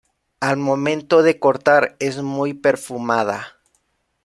Al 0.39 0.57
momento 0.57 1.21
de 1.21 1.37
cortar 1.39 1.95
es 1.99 2.23
muy 2.23 2.55
perfumada. 2.55 3.59